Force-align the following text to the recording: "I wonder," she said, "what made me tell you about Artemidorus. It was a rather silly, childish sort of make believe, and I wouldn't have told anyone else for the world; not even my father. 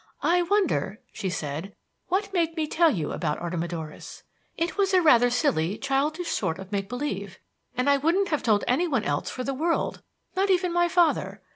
"I 0.23 0.41
wonder," 0.41 0.99
she 1.13 1.29
said, 1.29 1.75
"what 2.07 2.33
made 2.33 2.55
me 2.57 2.65
tell 2.65 2.89
you 2.89 3.11
about 3.11 3.37
Artemidorus. 3.39 4.23
It 4.57 4.75
was 4.75 4.95
a 4.95 4.99
rather 5.03 5.29
silly, 5.29 5.77
childish 5.77 6.29
sort 6.29 6.57
of 6.57 6.71
make 6.71 6.89
believe, 6.89 7.37
and 7.77 7.87
I 7.87 7.97
wouldn't 7.97 8.29
have 8.29 8.41
told 8.41 8.63
anyone 8.67 9.03
else 9.03 9.29
for 9.29 9.43
the 9.43 9.53
world; 9.53 10.01
not 10.35 10.49
even 10.49 10.73
my 10.73 10.87
father. 10.87 11.43